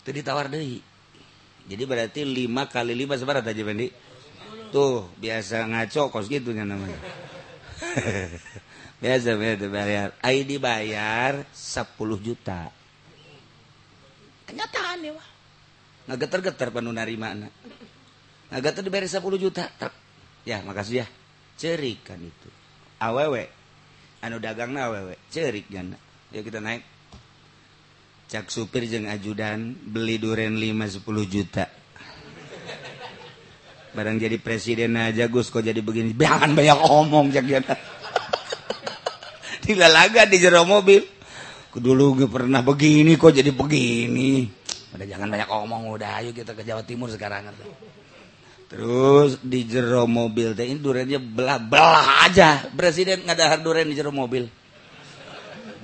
[0.00, 0.80] Itu ditawar deh
[1.66, 3.90] jadi berarti lima kali lima seberapa aja Bendi
[4.72, 6.98] tuh biasa ngaco kos gitu kan namanya.
[8.96, 10.08] Biasa biasa bayar.
[10.24, 11.92] ID bayar 10
[12.24, 12.72] juta.
[14.48, 15.28] Kenyataan ya wah
[16.06, 17.50] nggak geter-geter penuh narima anak
[18.46, 19.64] nggak geter dibayar 10 juta
[20.46, 21.06] ya makasih ya.
[21.58, 22.48] Cerik kan itu
[23.02, 23.50] awewe
[24.22, 25.98] anu dagang na awewe cerik kan
[26.30, 26.86] ya kita naik.
[28.26, 31.66] Cak supir jeng ajudan beli duren 5 10 juta
[33.96, 36.12] barang jadi presiden aja Gus kok jadi begini?
[36.12, 37.64] Jangan banyak omong jangan
[39.64, 41.00] dilalaga di jero mobil.
[41.76, 44.44] Dulu pernah begini kok jadi begini?
[44.92, 47.48] Udah jangan banyak omong udah ayo kita ke Jawa Timur sekarang.
[48.68, 52.68] Terus di jero mobil teh ini durennya belah belah aja.
[52.76, 54.44] Presiden ngadahar duren di jero mobil.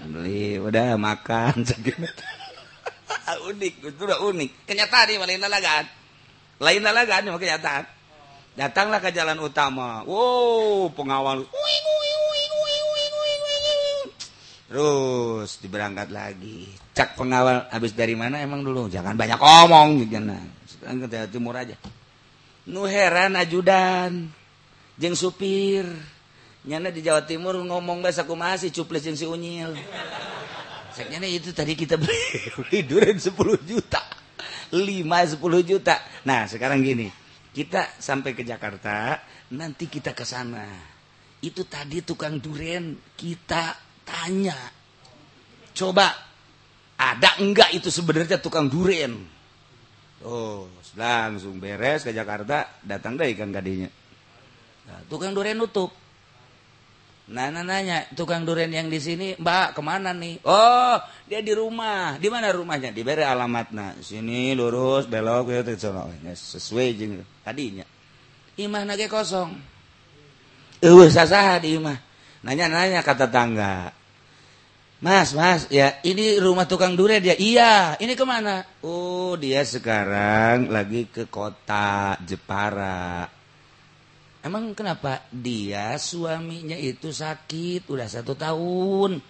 [0.04, 1.64] Beli udah makan
[3.52, 4.68] unik itu udah unik.
[4.68, 5.84] Kenyataan nih lain lalagaan
[6.62, 7.82] lain lalagaan cuma kenyataan
[8.56, 10.04] datanglah ke jalan utama.
[10.04, 11.48] Wow pengawal.
[14.72, 16.72] Terus diberangkat lagi.
[16.96, 18.88] Cak pengawal habis dari mana emang dulu?
[18.88, 20.16] Jangan banyak omong gitu
[20.80, 21.76] ke Timur aja.
[22.64, 24.32] Nu heran ajudan.
[24.96, 25.84] Jeng supir.
[26.62, 29.76] Nyana di Jawa Timur ngomong bahasa kumasi cuples jeng si unyil.
[30.94, 33.28] Seknya itu tadi kita beli duren 10
[33.68, 34.00] juta.
[34.72, 36.00] 5 10 juta.
[36.24, 37.21] Nah sekarang gini
[37.52, 39.20] kita sampai ke Jakarta
[39.52, 40.64] nanti kita ke sana.
[41.42, 44.56] Itu tadi tukang duren kita tanya.
[45.72, 46.08] Coba
[46.96, 49.26] ada enggak itu sebenarnya tukang duren?
[50.22, 53.88] Oh langsung beres ke Jakarta datang deh ikan gadinya
[54.84, 55.88] nah, tukang duren nutup
[57.32, 60.44] Nana nanya, tukang durian yang di sini, Mbak, ke mana nih?
[60.44, 62.20] Oh, dia di rumah.
[62.20, 62.92] Di mana rumahnya?
[62.92, 63.96] Diberi alamatnya.
[64.04, 65.72] Sini lurus, belok, gitu,
[66.28, 67.88] sesuai jeng tadinya.
[68.60, 69.48] Imah nage kosong.
[70.84, 71.96] Eh, sasah di imah.
[72.44, 73.96] Nanya-nanya kata tangga.
[75.02, 77.34] Mas, mas, ya ini rumah tukang durian dia.
[77.34, 78.62] Iya, ini ke mana?
[78.84, 83.41] Oh, dia sekarang lagi ke kota Jepara
[84.42, 85.22] Emang kenapa?
[85.30, 89.22] Dia suaminya itu sakit udah satu tahun.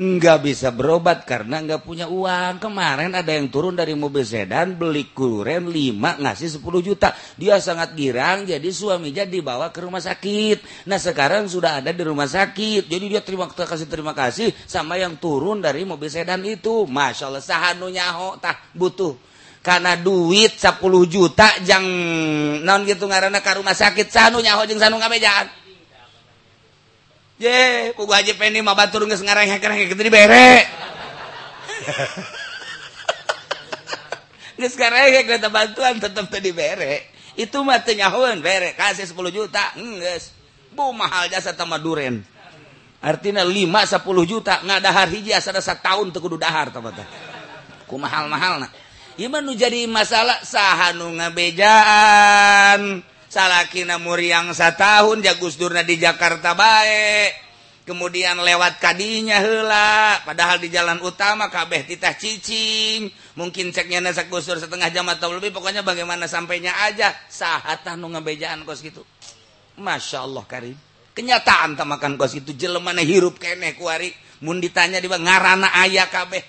[0.00, 2.56] Nggak bisa berobat karena nggak punya uang.
[2.56, 7.12] Kemarin ada yang turun dari mobil sedan beli kuren 5 ngasih 10 juta.
[7.36, 10.88] Dia sangat girang jadi suaminya dibawa ke rumah sakit.
[10.88, 12.88] Nah sekarang sudah ada di rumah sakit.
[12.88, 16.88] Jadi dia terima kasih terima kasih sama yang turun dari mobil sedan itu.
[16.88, 19.29] Masya Allah sahanu nyaho tak butuh
[19.60, 21.84] karena duit 10 juta jang
[22.64, 25.60] non gitu ngarana ke rumah sakit sanu nyaho jeung sanu ngabejaan
[27.40, 30.68] ye pugu haji pendi mah batur geus ngareng-ngareng gitu dibere.
[34.60, 37.08] Geus ngareng kita bantuan tetep teu dibere.
[37.32, 40.36] Itu mah teu nyahoeun bere kasih 10 juta geus.
[40.76, 42.20] Bu mahal jasa tama duren.
[43.00, 46.68] Artinya 5 10 juta ngadahar hiji asa satu tahun teu kudu dahar
[47.88, 48.70] ku mahal-mahal nah
[49.18, 53.02] gimana jadi masalah sahhanu ngabejaan.
[53.30, 57.50] Salahkin muriang satu tahun jagus Durna di Jakarta baik
[57.90, 63.10] kemudian lewat kadinya hela padahal di jalan utama kabeh titah cicing.
[63.34, 67.10] Mungkin ceknya nasa gusur setengah jam atau lebih pokoknya bagaimana sampainya aja.
[67.26, 69.02] Saat nu ngebejaan kos gitu.
[69.82, 70.78] Masya Allah Karim.
[71.10, 74.14] Kenyataan tamakan kos itu jelemana hirup kene kuari
[74.46, 76.46] mun ditanya di ngarana ayah kabeh.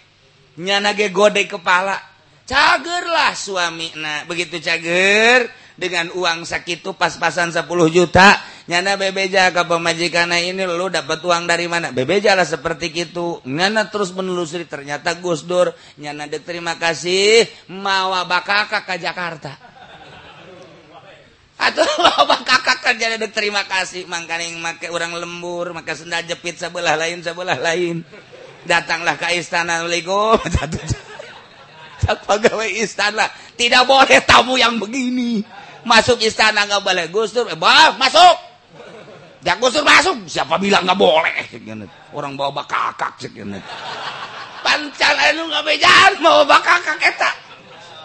[0.61, 2.10] Nyana ge gode kepala
[2.51, 5.47] cager lah suami nah begitu cager
[5.79, 7.63] dengan uang sakit pas-pasan 10
[7.95, 8.35] juta
[8.67, 11.89] nyana bebeja ke pemajikan ini lu dapat uang dari mana?
[11.89, 18.27] Bebeja lah seperti itu nyana terus menelusuri ternyata Gus Dur nyana dek terima kasih mawa
[18.29, 19.57] bakaka ke Jakarta.
[21.61, 24.05] Atau mawa kakak kerja dek terima kasih.
[24.05, 28.05] Makanya make orang lembur maka senda jepit sebelah lain sebelah lain.
[28.61, 30.37] Datanglah ke istana Assalamualaikum
[32.01, 33.29] acak pegawai istana.
[33.53, 35.45] Tidak boleh tamu yang begini.
[35.85, 37.05] Masuk istana nggak boleh.
[37.13, 38.35] Gustur eh, bah, masuk.
[39.45, 41.45] Ya Gustur masuk siapa bilang nggak boleh?
[41.49, 41.85] Segini.
[42.17, 43.61] orang bawa bakakak segini.
[44.65, 47.31] Pancan anu nggak bejalan bawa bakakak eta.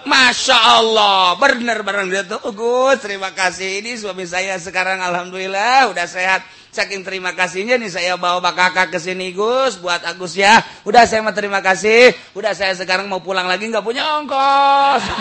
[0.06, 1.34] Masya Allah.
[1.34, 3.02] Bener bareng itu Gus.
[3.02, 3.82] Terima kasih.
[3.82, 6.46] Ini suami saya sekarang Alhamdulillah udah sehat.
[6.70, 10.62] Saking terima kasihnya nih saya bawa bakakak ke sini Gus buat Agus ya.
[10.86, 12.14] Udah saya mau terima kasih.
[12.38, 15.02] Udah saya sekarang mau pulang lagi nggak punya ongkos.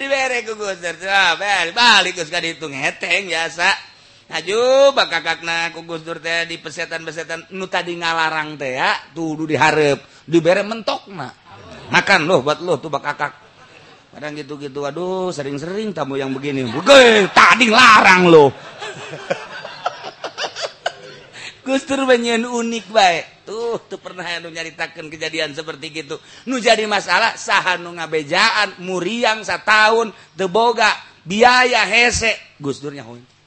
[0.00, 0.80] Dibere ku Gus
[1.76, 2.72] balik Gus ka dihitung.
[2.72, 3.87] Heteng biasa
[4.28, 9.48] Aju bak kakakna ku Gus Dur teh di pesetan-pesetan nu tadi ngalarang teh ya tuh
[9.48, 11.32] diharap dibere mentok na
[11.88, 13.32] makan loh buat lo tuh bak kakak.
[14.12, 16.68] Kadang gitu-gitu aduh sering-sering tamu yang begini.
[16.68, 18.52] Bukan, tadi larang lo
[21.64, 26.20] Gustur banyak unik baik tuh tuh pernah nu nyaritakan kejadian seperti gitu.
[26.44, 30.92] Nu jadi masalah saha nu ngabejaan muriang satahun teboga
[31.24, 32.36] biaya hese.
[32.60, 33.37] Gusturnya hoy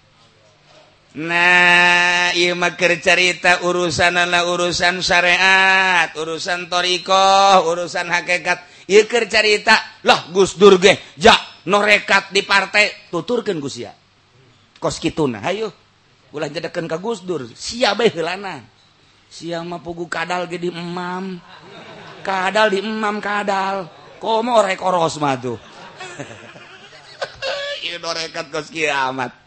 [1.12, 9.76] Nah Imakir cerita urusanlah urusan syariat urusan thorioh urusan hakekat Ikir cerita
[10.07, 11.36] loh Gus Durge ja
[11.68, 13.91] norekat di partai tuturkan Gusia
[14.80, 15.76] koskituna Ayo
[16.32, 17.47] ulah jadakan ke Gus Dur.
[17.53, 18.64] Sia bae heulana.
[19.32, 21.39] Sia mah pugu kadal ge di emam
[22.24, 23.88] kadal di emam kadal.
[24.20, 25.59] Komo rek oros mah tuh.
[27.86, 29.41] Ieu norekat kos kiamat.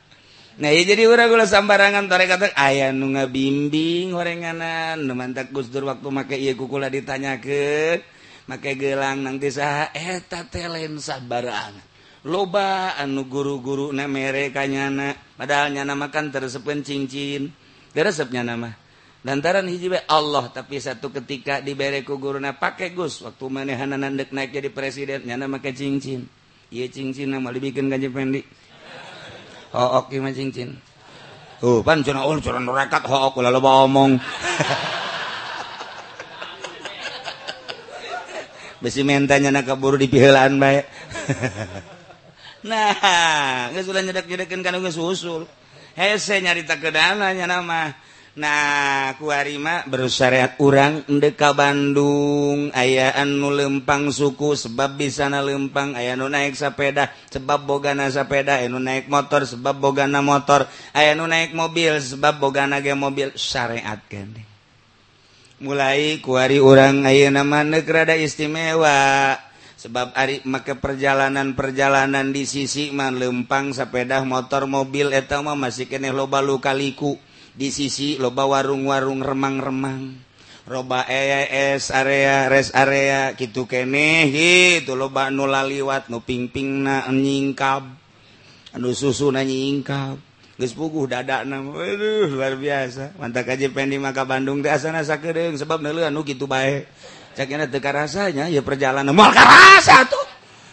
[0.54, 6.06] Nah jadi orang-gula sambarangan tore kata ayah nu ngabimbing bimbing gorenganan nu mantak Gusdur waktu
[6.14, 7.98] make iya kukula ditanyakeun
[8.46, 11.94] make gelang nanti saha eh, eta lain sabarangan
[12.24, 17.52] loba anu guru-guru na mereka kanyana padahal nyana makan teresepeun cincin
[17.94, 18.72] teresepnya nama.
[19.24, 24.52] Lantaran hiji Allah tapi satu ketika dibere ku guruna pake Gus waktu manehanana nandek naik
[24.52, 26.28] jadi presiden nyana make cincin.
[26.68, 28.44] Ieu cincin mah lebihkeun kanjeng Pendi.
[29.74, 30.78] hook oke mah cingcin
[31.66, 34.14] uh pan cina ul cina rekat hook ulah loba omong.
[38.84, 40.84] Besi mentanya nak kabur di pihelaan bae.
[42.64, 45.44] Nah geus ulah nyedek-nyedekeun kana geus usul.
[45.92, 47.92] Hese nyarita kedananya nama
[48.34, 52.74] Nah kuarima bersyariat urang Endeka Bandung.
[52.74, 55.94] Ayaan nu lempang suku sebab bisa na lempang.
[55.94, 60.66] Aya nu naik sepeda sebab bogana sepeda aya nu naik motor sebab bogana motor.
[60.90, 63.30] Aya nu naik mobil sebab bogana ge mobil.
[63.38, 64.42] Syariat gede
[65.62, 69.38] mulai kuari urang aya nama negrada istimewa.
[69.78, 76.40] Sebab Ari make perjalanan-perjalanan di sisi man lempang sepeda motor mobil etama masih kene loba
[76.40, 77.20] lukaliku
[77.54, 80.18] di sisi loba warung-warung remang-remang.
[80.64, 87.84] Roba es area res area gitu kene itu loba nula liwat nu pingping na nyingkap
[88.72, 90.16] anu susu na nyingkap
[90.56, 93.12] geus puguh dadak na aduh luar biasa.
[93.20, 96.88] Mantap aja pengen di maka Bandung teh asana sakedeung sebab neuleuh anu kitu bae.
[97.36, 100.26] Cakena teu karasanya ya perjalanan mal karasa tuh.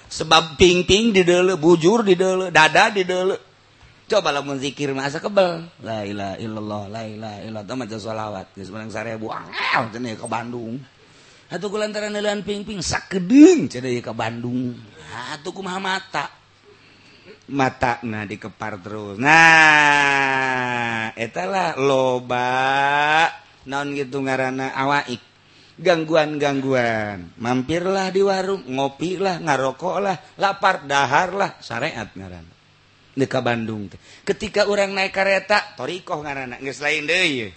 [0.07, 3.50] Sebab pingping di deuleu bujur di deuleu dada di deuleu
[4.11, 5.63] coba lah zikir masa kebel.
[5.79, 7.75] La ilaha illallah la ilaha illallah.
[7.79, 8.51] Maca sholawat.
[8.51, 10.75] Geus menang sarebu angel cenah ke Bandung.
[11.47, 14.75] Atuh kulantaran neuleun ping-ping sakedeung cenah ke Bandung.
[15.31, 16.27] Atuh kumaha mata.
[17.47, 19.15] Mata nah dikepar terus.
[19.15, 23.31] Nah etalah loba.
[23.63, 25.23] Naon gitu ngaranna awaik.
[25.79, 27.31] Gangguan-gangguan.
[27.39, 32.60] Mampirlah di warung ngopilah ngarokoklah lapar daharlah syariat ngaran
[33.17, 33.91] deka Bandung
[34.23, 37.51] ketika orang naik kereta Torikoh ngaran lain de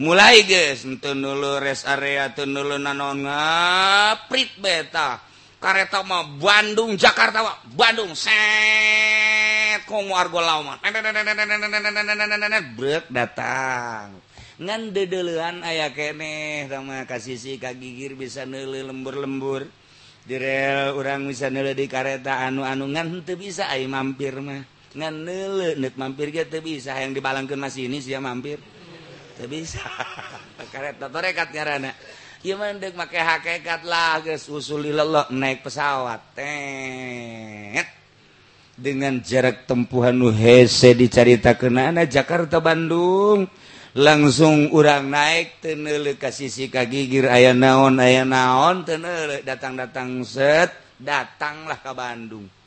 [0.00, 5.20] mulai guys dulu res area dulu nanon ngaprit beta.
[5.62, 7.54] Kareta mah Bandung Jakarta wa.
[7.70, 10.82] Bandung set kong argo lauman.
[12.74, 14.18] Brek datang
[14.62, 19.66] ngan dedeulean aya keneh sama ka kagigir bisa neule lembur-lembur
[20.22, 24.62] direl orang bisa neule di kareta anu-anu ngan bisa ai mampir mah
[25.96, 26.28] mampir
[26.60, 26.92] bisa.
[26.98, 28.60] Yang dibalangkan masih ini sih mampir.
[29.42, 29.82] Bisa.
[32.98, 34.26] Make hakekatlah
[35.30, 36.34] naik pesawat.
[38.72, 43.46] Dengan jarak tempuhan Nuhese dicarita ke Nana Jakarta Bandung.
[43.92, 51.76] Langsung urang naik tenele ke sisi kagigir aya naon aya naon tenele datang-datang set datanglah
[51.76, 52.61] ke Bandung.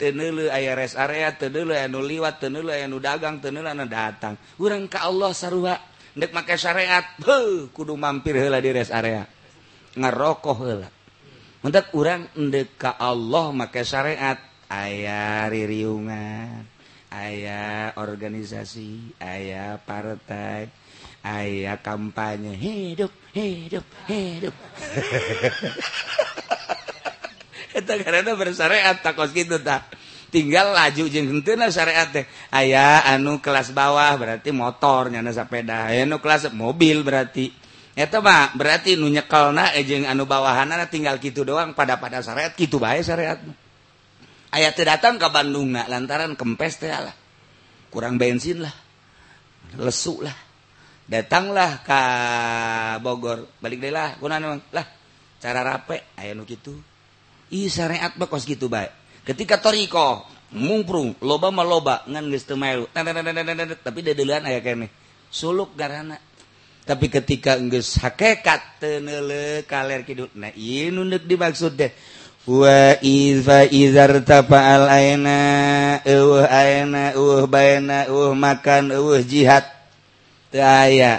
[0.00, 4.40] tenulu aya res area tenulu anu liwat tenulu anu dagang tenulu anu datang.
[4.56, 5.76] Urang ka Allah sarua
[6.16, 9.28] ndek make syariat heuh kudu mampir heula di res area.
[9.92, 10.88] Ngarokok heula.
[11.60, 14.40] Mentak urang ndek ka Allah make syariat
[14.72, 16.64] aya ririungan
[17.12, 20.72] aya organisasi aya partai
[21.20, 22.56] aya kampanye.
[22.56, 24.56] Hidup hidup hidup.
[28.40, 29.90] bersyariat takos gitu tak
[30.30, 32.24] tinggal laju jengtena syariat teh.
[32.54, 37.50] Aya anu kelas bawah berarti motornya ada sepeda anu kelas mobil berarti.
[37.98, 41.74] Eta mah berarti nu nyekelna eh, jeung anu bawahanna tinggal kitu doang.
[41.74, 43.36] Pada pada syariat kitu bae syariat
[44.50, 47.12] aya teu datang ka Bandung na lantaran kempes teh lah
[47.90, 48.74] kurang bensin lah.
[49.76, 50.34] Lesu lah.
[51.10, 52.00] Datanglah ka
[53.02, 53.58] Bogor.
[53.58, 54.86] Balik deh lah kunaon lah
[55.42, 56.14] cara rape?
[56.14, 56.89] Aya nu kitu.
[57.50, 58.86] Ih syariat bekos gitu bae.
[59.26, 60.22] Ketika toriko
[60.54, 62.86] mungprung loba maloba ngan geus teu mailu.
[62.94, 64.90] Tapi deuleuan aya kene.
[65.30, 66.18] Suluk garana.
[66.86, 70.30] Tapi ketika geus hakikat teu neuleuh kaler kidul.
[70.38, 71.90] Nah, ieu nu neuk dimaksud teh.
[72.46, 75.38] Wa iza izar tafa'al aina
[76.02, 79.66] eueuh aina eueuh baina eueuh makan eueuh jihad.
[80.54, 81.18] Teu aya.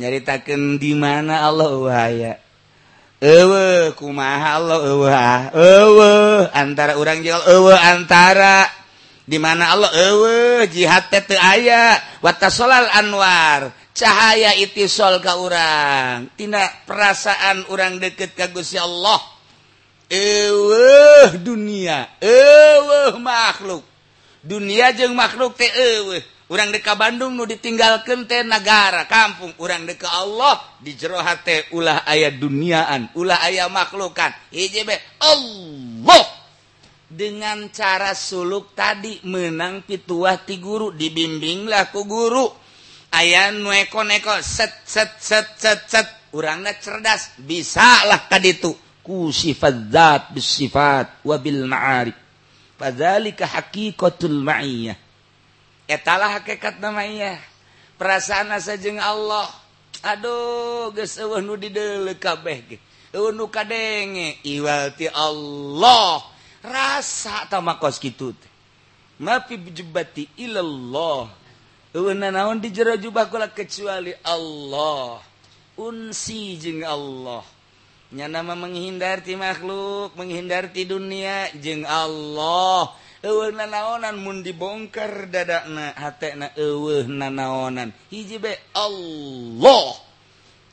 [0.00, 2.32] Nyaritakeun di mana Allah eueuh aya.
[3.18, 5.42] ewe kumaha Allah ah,
[6.54, 8.66] antara orang jual ewe antara.
[9.28, 12.00] Di mana Allah ewe jihad teh teu aya.
[12.24, 13.74] Watasolal anwar.
[13.92, 16.32] Cahaya itisol ka urang.
[16.38, 19.20] Tina perasaan orang deket ka Gusti Allah.
[20.08, 22.08] Ewe dunia.
[22.22, 23.84] Ewe makhluk.
[24.40, 26.24] Dunia jeung makhluk teh ewe.
[26.48, 29.52] orang deka Bandung nu ditinggalkan teh negara kampung.
[29.60, 34.88] Orang deka Allah di jerohate ulah ayat duniaan ulah ayat makhlukan hijb
[35.20, 36.24] Allah!
[37.08, 42.44] Dengan cara suluk tadi menang pituah ti guru dibimbinglah ku guru.
[43.08, 46.08] Ayah nueko neko set set set set set.
[46.36, 52.12] Orangnya cerdas bisa lah tadi itu ku sifat zat bisifat wabil ma'arif.
[52.76, 55.07] Fadzalika haqiqatul ma'iyah.
[55.88, 57.40] etalah hakekat namanya
[57.98, 59.48] perasaan sajeng Allah.
[60.04, 60.94] Aduh
[63.66, 64.38] denge
[65.10, 66.22] Allah.
[66.62, 68.36] Rasa tamak kos gitu
[69.18, 71.28] mafi jebati ilallah.
[71.92, 75.18] Naon di jero jubah kula kecuali Allah.
[75.78, 77.42] Unsi jeng Allah.
[78.08, 82.94] Nya nama menghindar ti makhluk menghindar ti dunia jeng Allah.
[83.24, 87.34] eueuh naonan mu dibongkar dada na nanaonan.
[87.34, 90.08] Naonan hijbe Allah!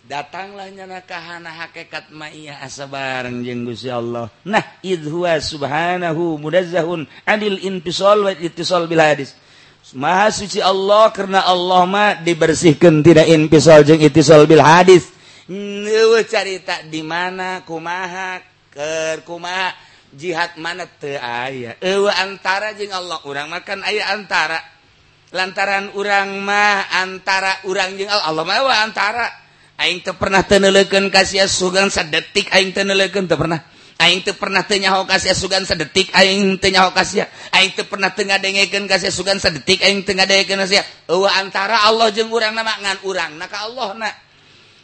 [0.06, 4.30] Datanglah nyana kahana hakekat maiya asa bareng jeung Gusti Allah.
[4.46, 9.34] Nah idhuwa subhanahu mudazzahun anil infisal wa ittisal bil hadis.
[9.98, 15.10] Maha suci Allah karena Allah mah dibersihkan tidak infisal jeung ittisal bil hadis.
[15.50, 19.74] Eueuh carita di mana kumaha keur kumaha.
[20.16, 20.88] jihad mana
[21.22, 21.76] aya?
[22.18, 24.60] Antara jeung Allah orang makan aya antara.
[25.36, 28.32] Lantaran urang mah antara urang jeung Allah.
[28.32, 29.28] Allah mah antara.
[29.76, 33.60] Aing teu pernah teu neuleukeun ka sia sugan sadetik aing teu neuleukeun teu pernah.
[34.00, 37.28] Aing teu pernah teu nyaho ka sia sugan sadetik aing teu nyaho ka sia.
[37.52, 40.84] Aing teu pernah teu ngadengekeun ka sia sugan sadetik aing teu ngadengekeun ka sia.
[41.12, 44.08] Ewa antara Allah jeung urang mah ngan urangna ka Allahna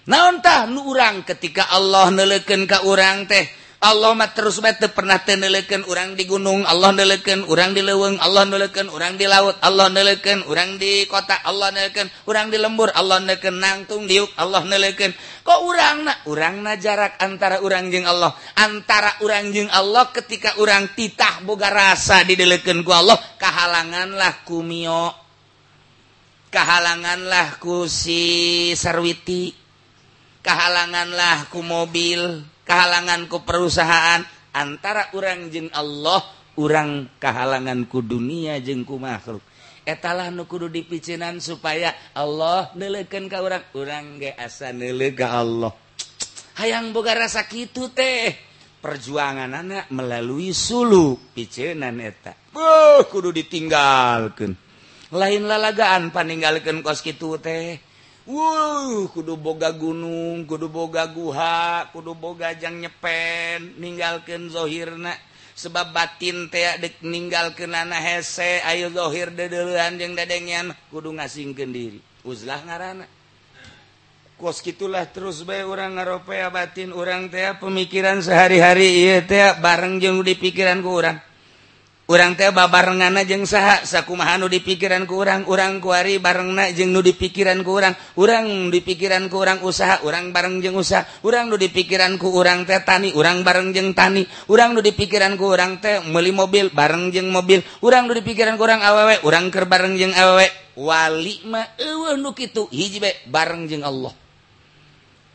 [0.02, 3.61] naon tah nu urang ketika Allah neuleukeun ka urang teh?
[3.82, 4.62] Allah terus
[4.94, 9.58] pernah tenelekan orang di gunung Allah neleken orang di leweng Allah neleken orang di laut
[9.58, 14.62] Allah neleken orang di kota Allah neleken orang di lembur Allah neleken nangtung diuk Allah
[14.70, 18.38] neleken kok orang na orang na jarak antara orang jeng Allah?
[18.54, 25.22] Antara orang jeng Allah ketika orang titah boga rasa dideleken ku Allah kehalanganlah kumio
[26.52, 29.56] kehalanganlah ku si sarwiti.
[30.44, 32.51] Kehalanganlah ku mobil.
[32.68, 36.22] kehalanganku perusahaan antara orang jeng Allah
[36.60, 39.44] orang kehalanganku dunia jengku makhluk.
[39.82, 45.74] Etalah nu kudu dipicinan supaya Allah nelekan ke orang orang ge asa nelega Allah.
[46.62, 48.30] Hayang boga rasa kitu teh.
[48.82, 52.34] Perjuangan anak melalui sulu picenan eta.
[52.54, 54.72] Buh, kudu ditinggalkan
[55.12, 57.91] lain lalagaan paninggalkan kos kitu teh.
[58.22, 65.18] Wuh kudu boga gunung kudu boga guha kudu bogajang nyepen meninggalkan dzohirna
[65.58, 71.98] sebab batin teadek meninggal ke nana hese ayo dzohir dedeluhan yang dadengan kudu ngasingken diri.
[72.22, 73.10] Uzlah ngaran
[74.38, 79.18] kos gitulah terus bae orang ngaropea batin orang teh pemikiran sehari-hari
[79.58, 81.18] bareng jeng di pikiran ke orang
[82.12, 83.88] urang teh barengana jeng saha.
[83.88, 87.96] Sakumahanu di pikiran ku urang kuari barengna jeng nu di pikiran urang.
[88.20, 91.08] Urang di pikiran urang usaha urang bareng jeng usaha.
[91.24, 94.28] Urang nu di pikiranku urang teh tani urang bareng jeng tani.
[94.52, 97.64] Urang nu di pikiran urang teh meli mobil bareng jeng mobil.
[97.80, 100.52] Urang nu di pikiran urang awewe urang ker bareng jeng awewe.
[100.76, 103.00] Wali mah eueuh nu kitu hiji
[103.32, 104.12] bareng jeng Allah.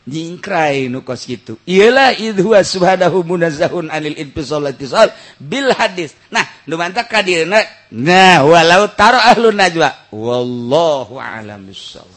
[0.07, 1.59] jingkrai nukos gitu.
[1.67, 6.15] Ialah idhuwa subhanahu munazahun anil infisolati itisol bil hadis.
[6.31, 7.59] Nah lumanta kadirna
[7.91, 9.91] nah walau taro ahlun najwa.
[10.15, 12.16] Wallahu alam bisawab